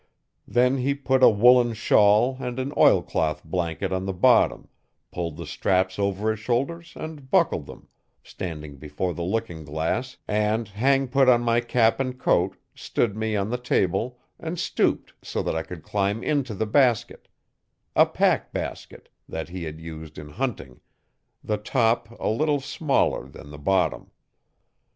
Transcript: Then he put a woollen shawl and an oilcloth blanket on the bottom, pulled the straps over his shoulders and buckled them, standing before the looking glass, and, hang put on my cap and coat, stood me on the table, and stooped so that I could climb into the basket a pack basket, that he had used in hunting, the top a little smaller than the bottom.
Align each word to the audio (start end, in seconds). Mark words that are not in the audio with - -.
Then 0.47 0.77
he 0.77 0.95
put 0.95 1.21
a 1.21 1.29
woollen 1.29 1.75
shawl 1.75 2.37
and 2.39 2.57
an 2.57 2.73
oilcloth 2.75 3.43
blanket 3.43 3.93
on 3.93 4.07
the 4.07 4.13
bottom, 4.13 4.67
pulled 5.11 5.37
the 5.37 5.45
straps 5.45 5.99
over 5.99 6.31
his 6.31 6.39
shoulders 6.39 6.93
and 6.95 7.29
buckled 7.29 7.67
them, 7.67 7.87
standing 8.23 8.77
before 8.77 9.13
the 9.13 9.21
looking 9.21 9.63
glass, 9.63 10.17
and, 10.27 10.69
hang 10.69 11.07
put 11.07 11.29
on 11.29 11.41
my 11.41 11.59
cap 11.61 11.99
and 11.99 12.19
coat, 12.19 12.57
stood 12.73 13.15
me 13.15 13.35
on 13.35 13.51
the 13.51 13.59
table, 13.59 14.17
and 14.39 14.57
stooped 14.57 15.13
so 15.21 15.43
that 15.43 15.53
I 15.53 15.61
could 15.61 15.83
climb 15.83 16.23
into 16.23 16.55
the 16.55 16.65
basket 16.65 17.27
a 17.95 18.07
pack 18.07 18.51
basket, 18.51 19.07
that 19.29 19.49
he 19.49 19.65
had 19.65 19.79
used 19.79 20.17
in 20.17 20.29
hunting, 20.29 20.81
the 21.43 21.57
top 21.57 22.09
a 22.19 22.27
little 22.27 22.59
smaller 22.59 23.27
than 23.29 23.51
the 23.51 23.59
bottom. 23.59 24.09